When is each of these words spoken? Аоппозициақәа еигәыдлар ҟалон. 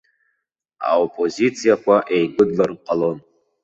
Аоппозициақәа 0.91 1.95
еигәыдлар 2.15 2.71
ҟалон. 2.85 3.17